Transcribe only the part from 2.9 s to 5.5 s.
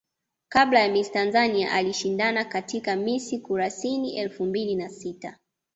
Miss Kurasini elfu mbili na sita